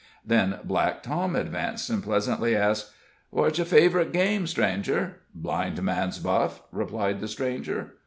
[0.25, 2.89] Then Black Tom advanced, and pleasantly asked:
[3.29, 7.93] "What's yer fav'rit game, stranger?" "Blind man's buff," replied the stranger.